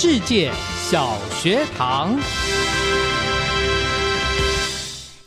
[0.00, 2.16] 世界小学堂。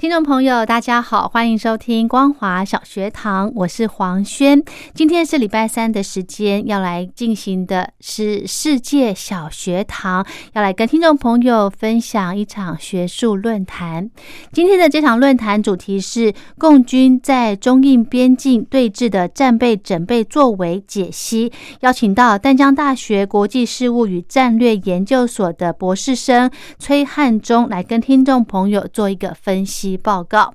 [0.01, 4.59] 听众朋友，大家好，欢迎收听光华小学堂，我是黄轩。
[4.95, 14.09] 今天是礼拜三的时间，要来进行的是世界小学堂，要来跟听众朋友分享一场学术论坛。
[14.51, 29.90] 今天的这场论坛主题是共军在中印边境对峙的战备准备作为解析，邀请到淡江大学国际事务与战略研究所的博士生崔汉忠来跟听众朋友做一个分析。
[29.97, 30.53] 报告。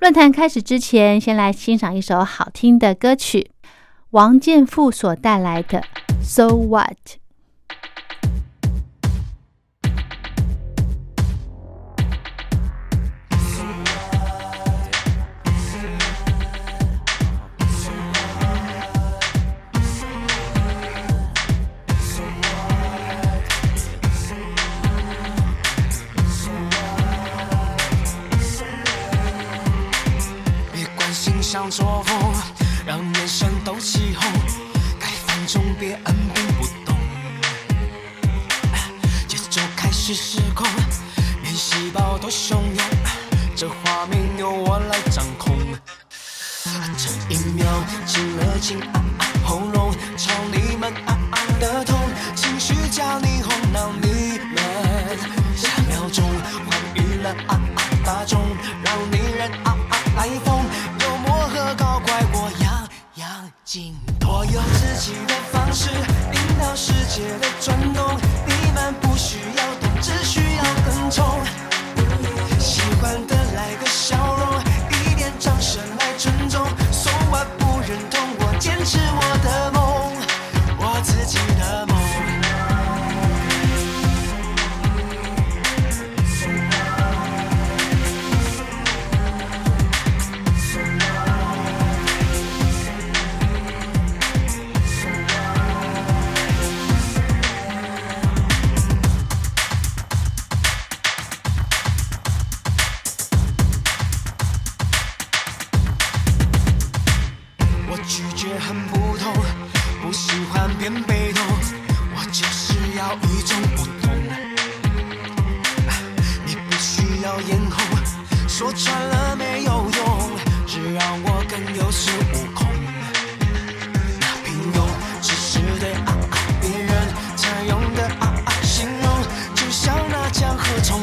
[0.00, 3.50] 论坛开始之前，先来欣赏一首好听的歌曲，
[4.10, 5.80] 王建富所带来的
[6.22, 6.96] 《So What》。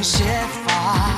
[0.09, 0.23] 写
[0.63, 1.17] 法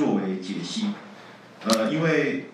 [0.00, 0.86] 作为解析。
[1.66, 2.46] 呃，因为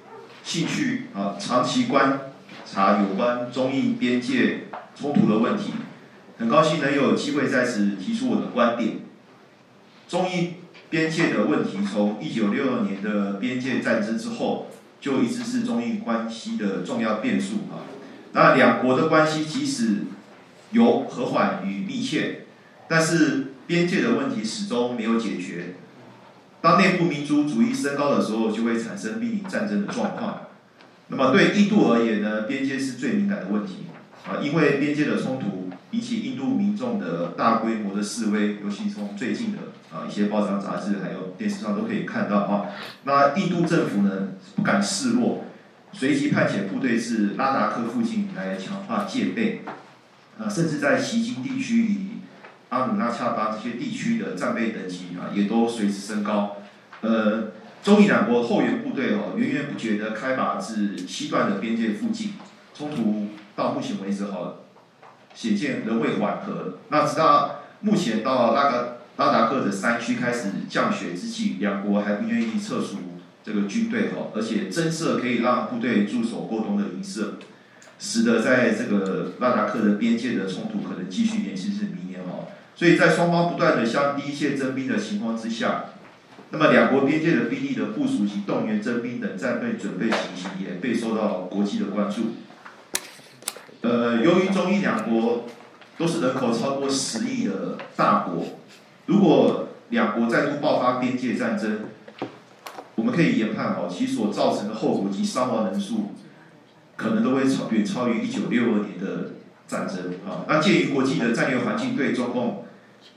[0.43, 2.33] 兴趣啊，长期观
[2.69, 4.65] 察有关中印边界
[4.97, 5.71] 冲突的问题，
[6.39, 8.97] 很高兴能有机会在此提出我的观点。
[10.09, 10.55] 中印
[10.91, 14.67] 边界的问题，从一九六二年的边界战争之后，
[15.01, 17.87] 就一直是中印关系的重要变数啊。
[18.33, 19.99] 那两国的关系即使
[20.73, 22.47] 有和缓与密切，
[22.89, 25.75] 但是边界的问题始终没有解决。
[26.67, 30.41] 当内部民族主义升高的时候，就会产生濒临战争的状况。
[31.07, 33.85] 那么对印度而言呢，边界是最敏感的问题
[34.27, 39.59] 啊，因为边界的冲突引起印度民众的大规模的示威，尤其从最近的
[39.97, 42.67] 啊一些报章杂志还有电视上都可以看到啊。
[43.05, 45.45] 那印度政府呢不敢示弱，
[45.93, 49.61] 随即派遣部队至拉达克附近来强化戒备，
[50.37, 52.06] 啊，甚至在西京地区里。
[52.77, 56.57] 阿努拉恰巴这些地区的战备等级啊，也都随之升高。
[57.01, 57.53] 呃，
[57.83, 62.35] 中印两国后援部队哦，源源不绝的开拔至西段的边界附近，
[62.75, 64.57] 冲突到目前为止哈，
[65.35, 66.79] 显见仍未缓和。
[66.91, 68.85] 那直到目前到拉达
[69.17, 72.99] 拉达克的山区开始降雪之际，两国还不愿意撤出
[73.43, 77.39] 这个军队哈，而且增设可以让部队驻守过冬的营舍，
[77.99, 82.49] 使得在这个拉达克的边界的冲突可能继续延续至明年哦。
[82.77, 85.87] 所以在双方不断的向第一线征兵的情况之下，
[86.51, 92.35] 那么两国边界的兵力的部署及动员征兵等战备准备情形也备受到国际的关注。
[93.81, 95.47] 呃，由于中印两国
[95.97, 98.45] 都是人口超过十亿的大国，
[99.07, 101.81] 如果两国再度爆发边界战争，
[102.95, 106.13] 我们可以研判哦，其所造成的后果及伤亡人数，
[106.95, 109.31] 可能都会超远超于一九六二年的
[109.67, 110.45] 战争啊。
[110.49, 112.65] 那鉴于国际的战略环境对中共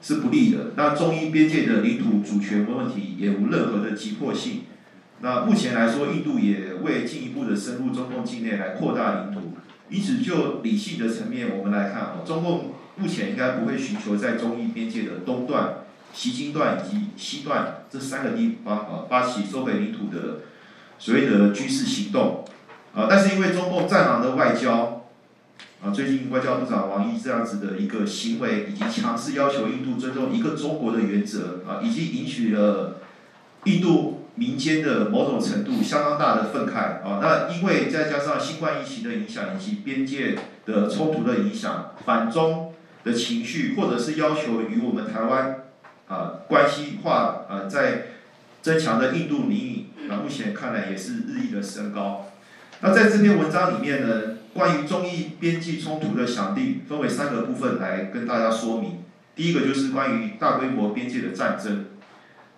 [0.01, 0.71] 是不利的。
[0.75, 4.63] 那中印边界的领土主权问题也无任何的急迫性。
[5.21, 9.53] 那目前来说，印度也未进一步的深入中共境内来扩大领土。
[9.89, 15.79] 因此，就理性的层面我们来看哦，中共目前应该不会寻求在中印边界的东段、
[16.13, 20.41] 西京段以及西段这三个地方啊发起收回领土的
[20.97, 22.45] 所谓的军事行动
[22.93, 23.07] 啊。
[23.09, 24.98] 但是因为中共战狼的外交。
[25.81, 32.97] 啊，最近外交部长王毅这样子的一个行为，以及强势要求印度尊重一个中国的原则，啊，已经引起了
[33.63, 37.01] 印度民间的某种程度相当大的愤慨。
[37.01, 42.73] 啊，那因为再加上新冠疫情的影响，以及边界的冲突的影响，反中
[43.05, 45.63] 的情绪，或者是要求与我们台湾
[46.09, 48.07] 啊关系化，呃，在
[48.61, 52.25] 增强的印度民意，那目前看来也是日益的升高。
[52.81, 54.35] 那在这篇文章里面呢？
[54.51, 59.03] 关于中印边际冲突的想定，分为三个部分来跟大家说明。
[59.35, 61.85] 第一个就是关于大规模边界的战争，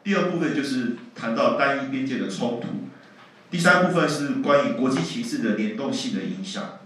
[0.01, 2.67] 第二部分就是谈到单一边界的冲突，
[3.51, 6.79] 第三部分是关于国际形势的联动性的影响。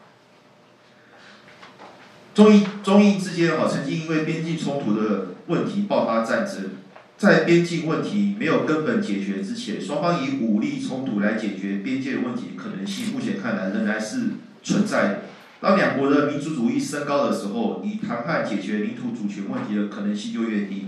[2.34, 6.72] 中印中印之间哈，曾经因为边境冲突的问题爆发战争，
[7.18, 14.30] 在边境问题没有根本解决之前，双方以武力冲突来解决边界问题可能性，目前看来仍然是。
[14.68, 15.20] 存在的。
[15.62, 20.88] 当两国的民族主义升高的时候，以谈判解决领土主权问题的可能性就越低。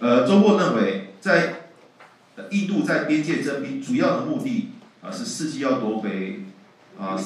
[0.00, 1.68] 呃，中国认为，在
[2.50, 4.70] 印度在边界征兵主要的目的
[5.00, 6.40] 啊是伺机要夺回
[6.98, 7.16] 啊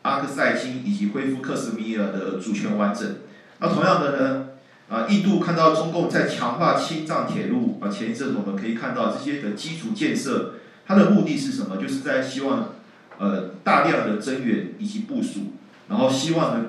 [0.00, 3.16] 阿克塞钦以及恢复克什米尔的主权完整。
[3.58, 4.46] 那同样的呢，
[4.92, 10.56] 啊印度看到中共在强化青藏铁路啊前一阵我们可以看到这些的基础建设，
[10.86, 11.78] 它的目的是什么？
[11.78, 12.74] 就是在希望。
[13.18, 15.52] 呃，大量的增援以及部署，
[15.86, 16.68] 然后希望能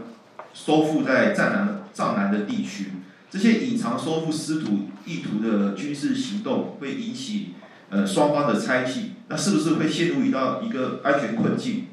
[0.54, 2.92] 收复在藏南藏南的地区。
[3.32, 7.54] 这些隐藏收复失土意图的军事行动，会引起
[7.90, 9.14] 呃双方的猜忌。
[9.30, 11.86] 那是不是会陷入一到一个安全困境？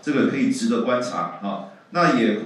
[0.00, 1.70] 这个可以值得观察啊。
[1.90, 2.38] 那也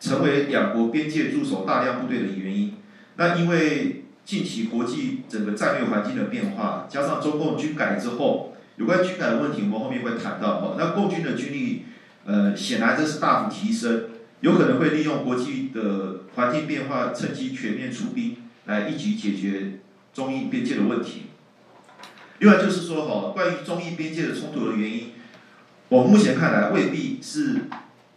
[0.00, 2.74] 成为两国边界驻守大量部队的原因。
[3.16, 8.52] 那因为近期国际整个战略环境的变化，加上中共军改之后。
[8.78, 10.74] 有关军改的问题，我们后面会谈到哈。
[10.78, 11.86] 那共军的军力，
[12.26, 14.10] 呃，显然这是大幅提升，
[14.40, 18.36] 有可能会利用国际的环境变化，趁机全面出兵，
[18.66, 19.80] 来一举解决
[20.12, 21.22] 中印边界的问题。
[22.40, 25.12] 另外就是说哈，关于中印边界的冲突的原因，
[25.88, 27.62] 我目前看来未必是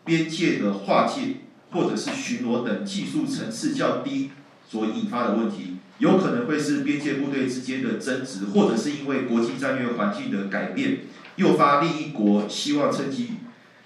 [0.04, 1.36] 边界的划界
[1.72, 4.32] 或者是巡逻等技术层次较低
[4.70, 5.78] 所引发的问题。
[6.00, 11.00] 有可能会是边界部队之间的争执，或者是因为国际战略环境的改变，
[11.36, 13.32] 诱发另一国希望趁机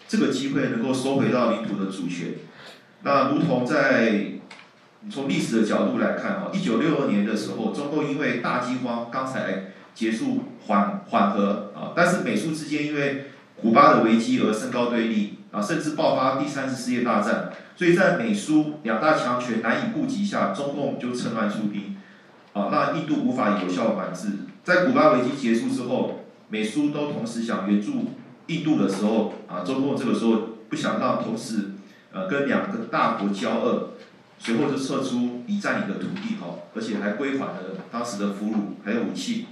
[0.07, 2.35] 这个机会能够收回到领土的主权。
[3.01, 4.33] 那如同在
[5.09, 13.25] 从历史的角度来看哈，一九六二年的时候，中共因为大饥荒刚才结束缓缓和啊，但是美苏之间因为
[13.59, 21.95] 古巴的危机而升高对立啊，甚至爆发第三次世界大战，所以在美苏两大强权难以顾及下，中共就趁乱出兵
[22.53, 24.29] 啊，让印度无法有效管制。
[24.63, 28.13] 在古巴危机结束之后，美苏都同时想援助
[28.47, 31.73] 印度的时候啊，中共这个时候不想让同时
[32.11, 33.89] 呃跟两个大国交恶。
[34.39, 39.45] 随后就撤出已占领的土地，哈，而且还归还了当时的俘虏还有武器。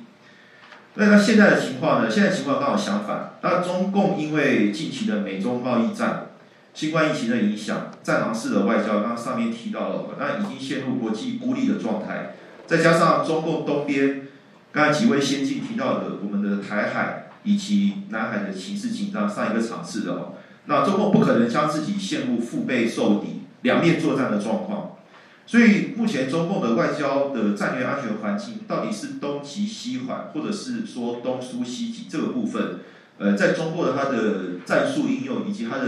[0.96, 2.10] 那那现在的情况呢？
[2.10, 3.34] 现在情况刚好相反。
[3.42, 6.32] 那中共因为近期的美中贸易战、
[6.74, 12.36] 新冠疫情的影响，战狼式的外交，刚刚上面提到了，那已经陷入国际孤立的状态。
[12.68, 14.28] 再加上中共东边，
[14.72, 20.34] 刚才几位先进提到的，我们的台海以及南海的情势紧张，上一个场次的哦，
[20.66, 23.42] 那中共不可能将自己陷入腹背受敌。
[23.62, 24.98] 两面作战的状况，
[25.46, 32.80] 所以目前中共的外交的战略安全环境到底是东急西缓，或者是说东疏西急这个部分，
[33.18, 35.86] 呃，在中国的它的战术应用以及它的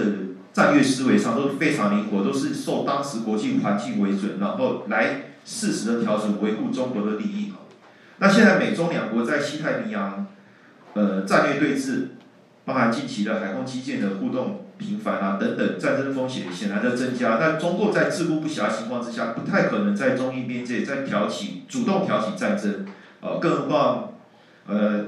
[0.51, 7.53] 战略思维上都非常灵活，都是受当时国际环境为准，然后来适时的调整，维护中国的利益。
[8.17, 10.27] 那现在美中两国在西太平洋，
[10.93, 12.07] 呃，战略对峙，
[12.65, 14.62] 包含近期的海空基建的互动。
[14.77, 17.37] 频繁啊，等等，战争风险显然的增加。
[17.39, 22.85] 但中共在自顾不暇情况之下，不太可能在中印边界再挑起、主动挑起战争。
[23.21, 24.13] 呃，更何况，
[24.67, 25.05] 呃，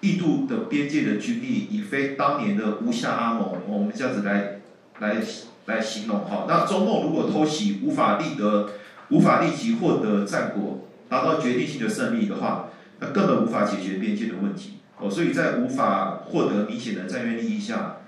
[0.00, 4.60] 印度的边界的军力已非当年的无下阿蒙，我们这样子来
[4.98, 5.16] 来
[5.66, 6.46] 来形容哈。
[6.48, 8.70] 那中共如果偷袭无法立得、
[9.10, 14.78] 无法立即获得战果，达到决定性的胜利的话，那根本无法解决边界的问题。
[14.98, 17.98] 哦，所以在无法获得明显的战略利益下。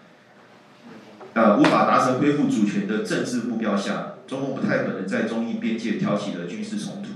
[1.34, 7.08] 呃，无法达成恢复主权的政治目标下，中共不太可能在中印边界挑起了军事冲突。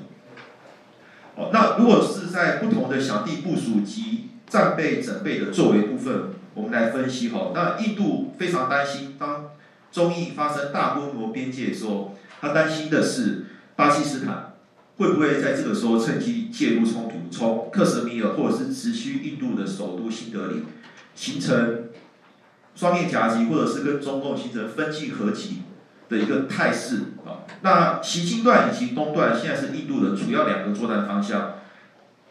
[1.41, 7.53] 哦，那如果是在不同的小地部署及战备准备的作为部分，我们来分析哈。
[7.55, 9.51] 那印度非常担心，当
[9.93, 13.45] 中印发生大规模边界的时候，他担心的是
[13.77, 14.55] 巴基斯坦
[14.97, 20.65] 会不会在这个时候趁机介入冲突，从克什米尔或者是直趋印度的首都新德里
[21.15, 21.85] 形成。
[22.79, 25.63] 双面夹击，或者是跟中共形成分际合击
[26.09, 27.43] 的一个态势啊。
[27.63, 31.55] 那西青段以及东段现在是印度的主要两个作战方向。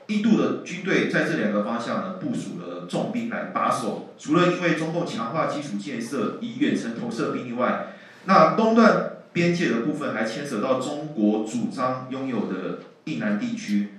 [0.08, 4.14] 印度的军队在这两个方向呢部署了重兵来把守。
[4.18, 7.88] 除了因为中共强化基础建设以远程投射兵以外，
[8.24, 13.96] 那东段边界的部分还牵涉到中国主张拥有的印南地区。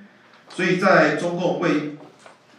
[0.49, 1.98] 所以在中共为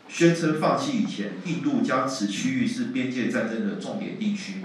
[0.09, 4.63] 宣称放弃以前，印度将此区域是边界战争的重点地区。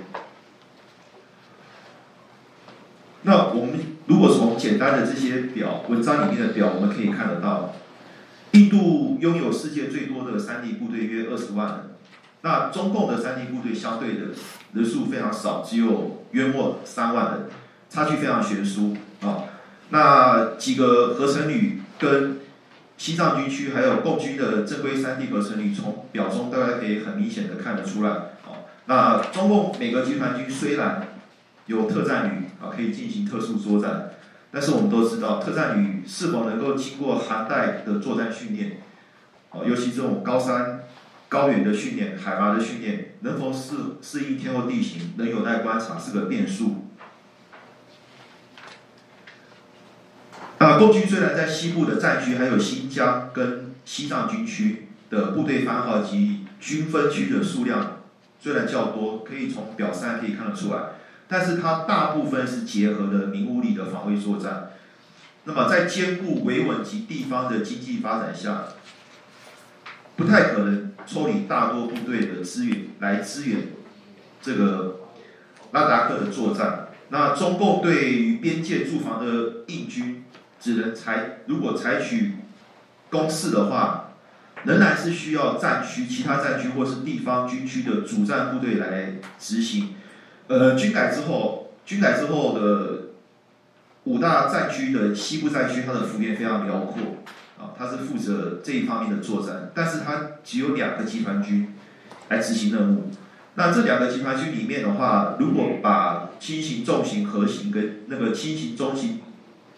[3.22, 3.74] 那我们
[4.06, 7.74] 如果从简单的这些表文章里面的表，我们可以看得到，
[8.52, 11.96] 印度拥有世界最多的山地部队约二十万人，
[12.42, 14.20] 那中共的山地部队相对的
[14.72, 17.48] 人数非常少，只有约莫三万人，
[17.88, 19.44] 差距非常悬殊啊。
[19.90, 22.40] 那几个合成旅跟
[22.96, 28.10] 西藏军区还有共军的正规三地合成旅，从表中大家可以很明显的看得出来。
[28.46, 31.08] 哦，那中共每个集团军虽然
[31.66, 34.10] 有特战旅啊，可以进行特殊作战，
[34.52, 38.78] 但是我们都知道，特战旅是否能够经过寒带的作战训练，
[39.50, 40.84] 哦，尤其这种高山、
[41.28, 46.86] 高原的训练、海拔的训练，能否适适应天候地形，能有待观察，是个变数。
[50.74, 58.00] 啊，共军虽然在西部的战区，还有新疆跟西藏军区的部队番号及军分区的数量
[58.40, 60.80] 虽然较多，可以从表三可以看得出来，
[61.28, 64.70] 但是它大部分是结合了民武力的防卫作战。
[65.44, 68.64] 那么在兼顾维稳及地方的经济发展下，
[70.16, 73.68] 不太可能抽离大多部队的资源来支援
[74.42, 75.02] 这个
[75.70, 76.88] 拉达克的作战。
[77.10, 80.23] 那中共对于边界驻防的印军。
[80.64, 82.36] 只能采如果采取
[83.10, 84.14] 攻势的话，
[84.64, 89.90] 仍然是需要战区、其他战区或是地方军区的主战部队来执行。
[90.46, 93.02] 呃，军改之后，军改之后的
[94.04, 97.18] 五大战区的西部战区，它的幅员非常辽阔
[97.58, 101.74] 啊，它是负责这一方面的作战，但是它只有两个集团军
[102.30, 103.10] 来执行任务。
[103.56, 109.20] 那这两个集团军里面的话，如果把轻型、重型、核型跟那个轻型、中型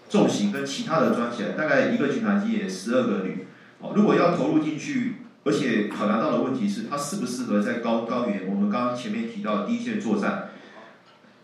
[0.08, 3.46] 重型跟其他的装起来，大概一个军团机也十二个旅。
[3.80, 8.46] 哦，如果要投入进去，而且考量到的问题是，它适不适合在高高原？
[8.48, 10.48] 我们刚刚前面提到第一线作战，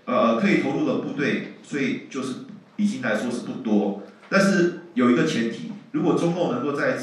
[0.05, 2.35] 呃，可以投入的部队，所以就是
[2.77, 4.03] 已经来说是不多。
[4.29, 6.99] 但是有一个前提，如果中共能够在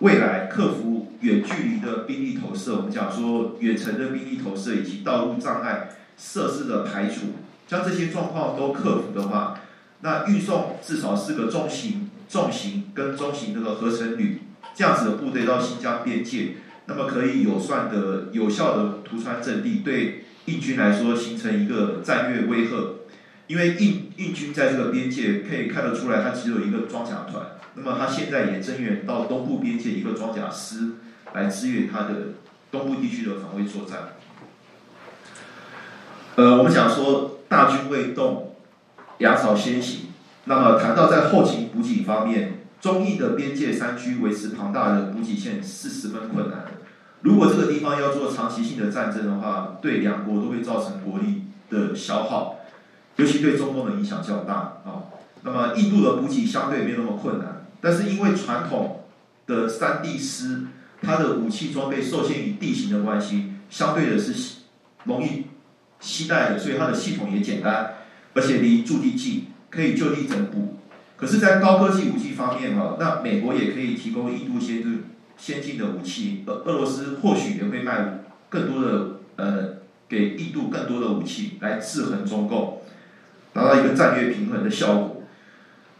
[0.00, 7.28] 未来克服远距离的兵力投射，我们讲说远程的兵力投射以及道路障碍设施的排除，
[7.66, 9.58] 将这些状况都克服的话，
[10.00, 14.40] 那运送至少四个中型、重型跟中型这个合成旅
[14.74, 22.92] 这样子的部队到新疆边界，那么可以有算的、有效的突穿阵地，对印军来说形成一个战略威慑。
[23.46, 27.46] 因为印印军在这个边界可以看得出来，它只有一个装甲团。
[27.78, 30.92] 那么他现在也增援到东部边界一个装甲师
[31.34, 32.14] 来支援他的
[32.70, 34.14] 东部地区的防卫作战。
[36.36, 38.55] 呃，我们讲说大军未动，
[39.18, 40.06] 粮草先行。
[40.44, 46.70] 那么谈到在后勤补给方面，中印的边界山区维持庞大的补给线是十分困难的。
[47.22, 52.58] 如果这个地方要做长期性的战争的话，对两国都会造成国力的消耗，
[53.16, 54.54] 尤其对中共的影响较大
[54.84, 55.10] 啊。
[55.42, 57.66] 那么印度的补给相对没有那么困难。
[57.80, 59.04] 但是因为传统
[59.46, 60.66] 的山地师，
[61.02, 64.58] 它的武器装备受限于地形的关系，相对的是
[65.04, 65.46] 容易
[65.98, 67.94] 携带的，所以它的系统也简单，
[68.36, 70.76] 而且离驻地近，可以就地整补。
[71.16, 75.04] 可是，在高科技武器方面哈，那美国也可以提供印度先进
[75.38, 78.18] 先进的武器，俄俄罗斯或许也会卖
[78.50, 79.76] 更多的呃
[80.08, 82.82] 给印度更多的武器来制衡中共，
[83.54, 85.22] 达到一个战略平衡的效果。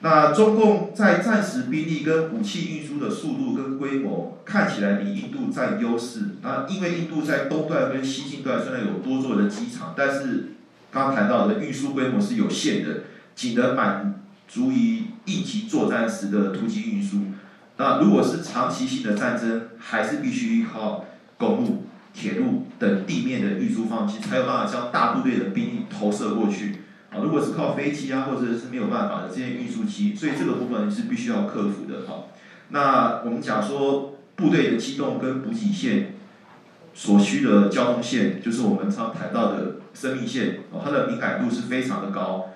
[0.01, 6.21] 那中共在战时兵力跟武器运输的速度跟规模看起来比印度占优势。
[6.43, 10.56] 那因为印度在东段跟西进段虽然有多座的机场，但是
[10.97, 13.01] 刚谈到的运输规模是有限的，
[13.35, 17.19] 仅能满足于应急作战时的突击运输。
[17.77, 21.05] 那如果是长期性的战争，还是必须依靠
[21.37, 26.77] 公路、铁路等地面的运输方式，才有办法将大部队的兵力投射过去。
[27.11, 32.07] 啊，如果是靠飞机啊，或者是没有办法的这些运输机，所以这个部分是必须要克服的。
[32.07, 32.25] 哈，
[32.71, 36.15] 那我们讲说部队的机动跟补给线
[36.97, 42.55] 所需的交通线，就是我们常谈到的生命线，哦，它的敏感度是非常的高。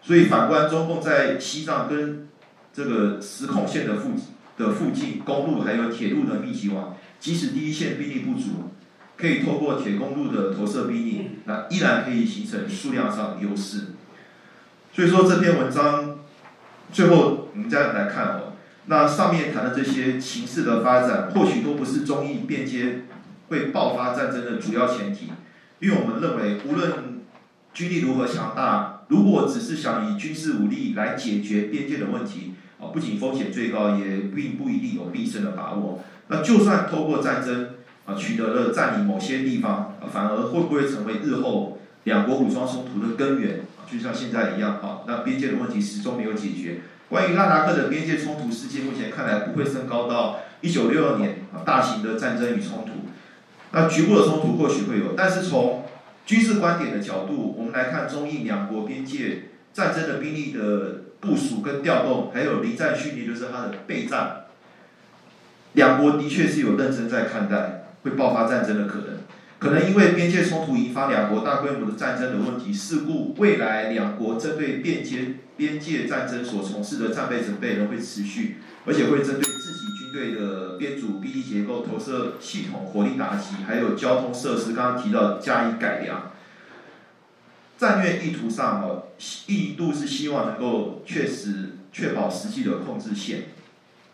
[0.00, 2.28] 所以反观中共在西藏跟
[2.72, 4.12] 这个实控线的附
[4.56, 8.70] 的附近，公路还有铁路的密集网，即使第一线兵力不足。
[9.14, 13.88] 可以透过铁公路的投射兵力，那依然可以形成数量上的优势。
[14.92, 16.18] 所以说这篇文章
[16.90, 18.54] 最后我们再来看哦，
[18.86, 23.02] 那上面谈的这些形势的发展，或许都不是中印边界
[23.52, 25.28] 会爆发战争的主要前提，
[25.78, 27.20] 因为我们认为无论
[27.72, 36.02] 军力如何强大，如果只是想以军事武力来解决边界的问题，啊，不仅风险最高，也并不一定有必胜的把握。
[36.28, 37.74] 那就算透过战争。
[38.04, 43.60] 啊，取得了占领某些地方，反而会不会成为日后两国武装冲突的根源？
[43.88, 46.80] 就像现在一样，啊，那边界的问题始终没有解决。
[47.08, 53.01] 关于拉达克的边界冲突事件，目前看来不会升高到一九六二年啊大型的战争与冲突。
[53.72, 55.84] 那局部的冲突或许会有，但是从
[56.24, 64.44] 军事观点的角度，我们来看中印两国边界战争的兵力的部署跟调动，还有临战训练，就是它的备战，
[65.72, 67.80] 两国的确是有认真在看待。
[68.02, 69.06] 会爆发战争的可能，
[69.60, 79.51] 可能因为边界冲突引发两国大规模的战争的问题，事故未来两国针对边界边界战争所从事的战备准备仍会持续，而且会针对
[80.12, 86.30] 队的编组兵力结构、投射系统、火力打击，还有交通设施，刚刚提到加以改良。
[87.78, 89.08] 战略意图上哦，
[89.46, 93.44] 印度是希望能够确实确保实际的控制线。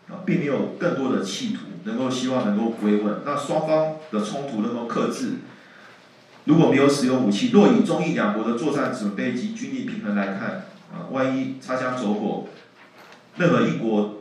[0.07, 3.19] 啊，并没有更多的企图，能够希望能够维稳。
[3.23, 5.33] 那双方的冲突能够克制。
[6.45, 12.47] 如果没有使用武器，若以中印两国的作战准备及军力平衡来看，啊，万一擦枪走火，
[13.37, 14.18] 任何一国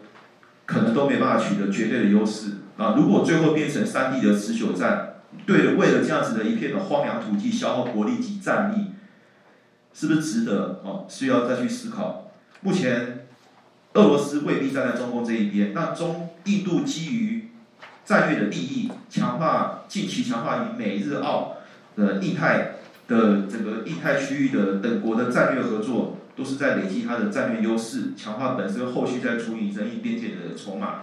[0.68, 2.58] 可能都没办法取得绝对的优势。
[2.76, 8.92] 啊，如果最后变成三地的持久战，对，为了这样子的一片的荒凉土地消耗国力及战力，
[9.92, 10.80] 是不是值得？
[10.84, 12.30] 哦，需要再去思考。
[12.60, 13.24] 目前。
[13.94, 17.48] 俄罗斯未必站在中共这一边，那中印度基于
[18.04, 21.56] 战略的利益，强化近期强化与美日澳
[21.96, 22.74] 的印太
[23.08, 31.00] 的整个印太区域的等国的战略合作，都是在累积它的战略优势，强化本身后续再处理争议边界的筹码。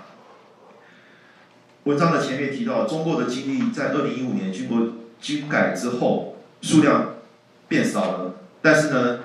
[1.83, 7.15] 文章的前面提到，中国的精力在二零一五年经过军改之后，数量
[7.67, 9.19] 变少了，但是呢？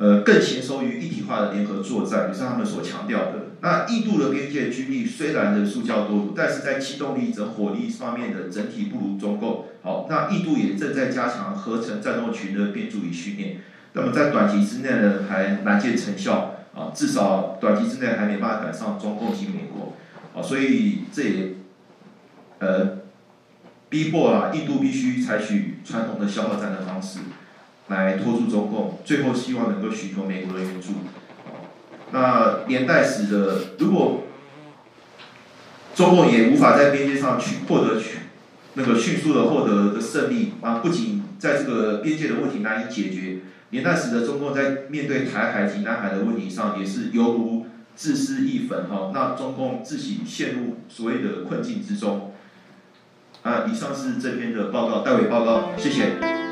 [0.00, 3.46] 呃，更娴熟于一体化的联合作战，也是他们所强调的。
[3.60, 9.64] 那印度的边界军力虽然人数较多，但是在机动力、整火力方面的整体不如中共。
[9.82, 13.56] 好，那印度也正在加强合成战斗群的编组与训练。
[13.94, 19.94] 那么在短期之内呢，还难见成效啊，至少短期之内还没办法赶上中共及美国
[20.34, 21.48] 啊，所以这也
[22.58, 22.98] 呃
[23.88, 27.20] 逼迫啊，印度必须采取传统的消耗战的方式
[27.88, 30.88] 来拖住中共，最后希望能够寻求美国的援助。
[32.12, 34.24] 那连带使得，如果
[35.94, 38.18] 中共也无法在边界上去获得去
[38.74, 43.38] 那个迅速的获得的胜利啊，不仅在这个边界的问题难以解决，
[43.70, 52.32] 连带使得中共在面对台海及南海的问题上也是犹如自私一粉哈，那中共自己陷入所谓的困境之中。
[53.42, 56.47] 啊，以上是这篇的报告，代为报告，谢谢。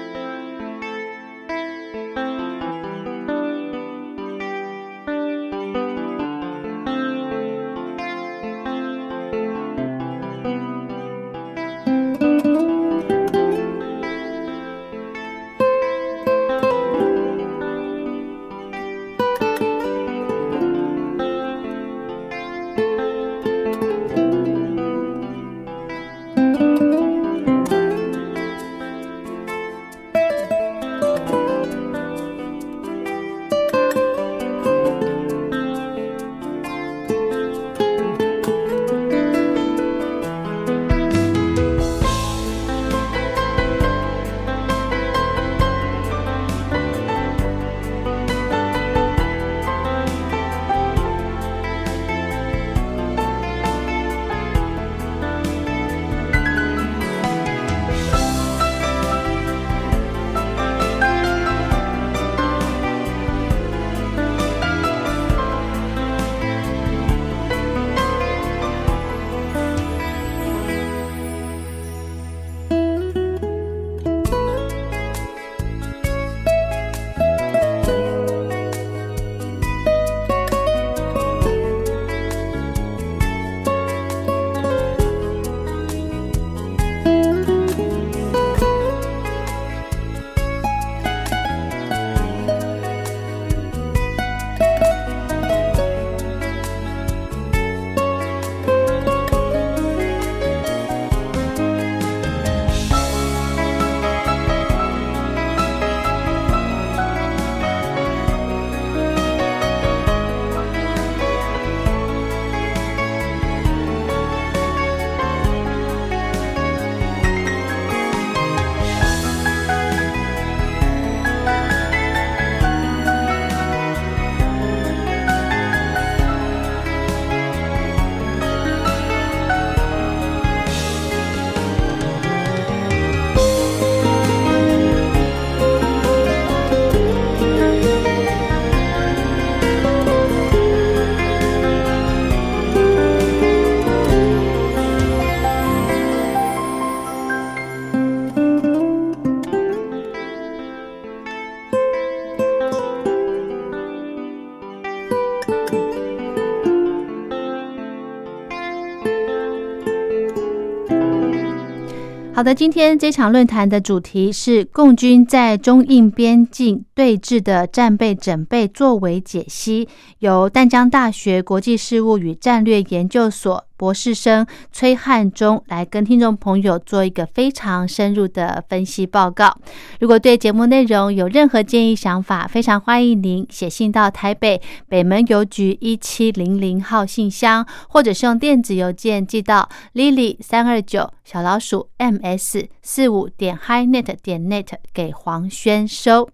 [162.46, 169.88] 那，今天这场论坛的主题是共军在中印边境对峙的战备准备作为解析，
[170.20, 173.64] 由淡江大学国际事务与战略研究所。
[173.76, 179.56] 博士生崔汉忠来跟听众朋友做一个非常深入的分析报告。
[180.00, 196.28] 如果对节目内容有任何建议想法，非常欢迎您写信到台北北门邮局一七零零号信箱，或者是用电子邮件寄到 lily 三二九小老鼠 ms 四五点 highnet 点 net 给黄轩收。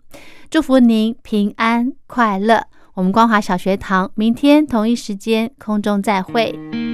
[0.50, 2.64] 祝福您平安快乐。
[2.94, 6.91] 我们光华小学堂明天同一时间空中再会。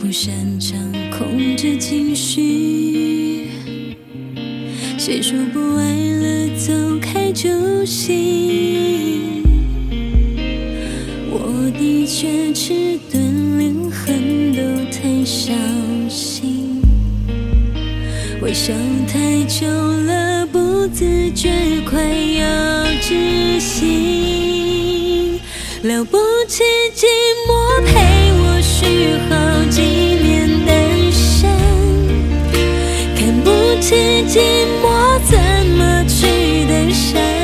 [0.00, 0.78] 不擅长
[1.10, 3.48] 控制情绪。
[4.96, 9.42] 谁说不爱了走开就行？
[11.28, 15.52] 我的确迟钝，连恨都太小
[16.08, 16.80] 心。
[18.40, 18.72] 微笑
[19.08, 21.50] 太久了，不自觉
[21.84, 25.07] 快要窒息。
[25.82, 27.06] 了不起寂
[27.46, 27.92] 寞陪
[28.42, 31.48] 我许好几年单身，
[33.14, 33.94] 看不起
[34.26, 34.40] 寂
[34.82, 34.84] 寞
[35.30, 35.38] 怎
[35.76, 37.37] 么去单身。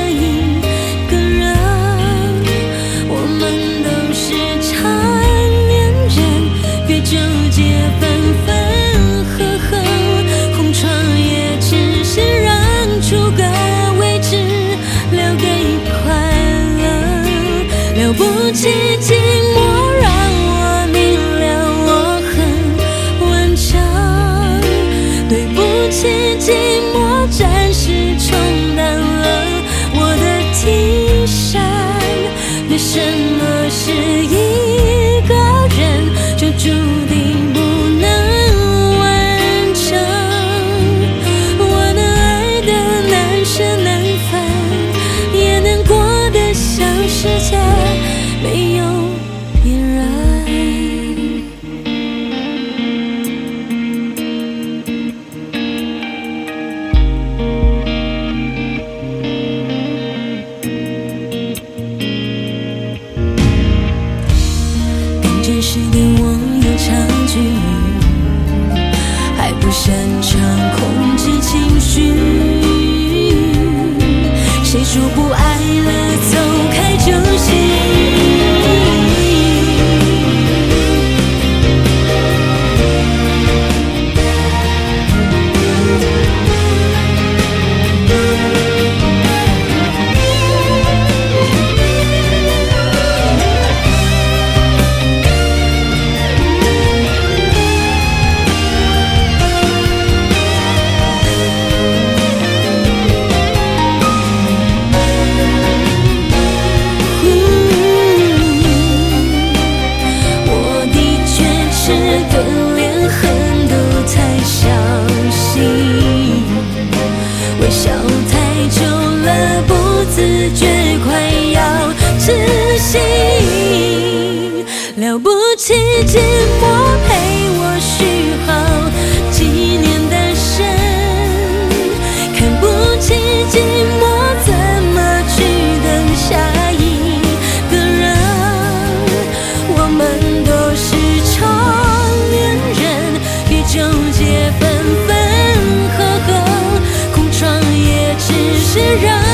[148.74, 149.33] 是人。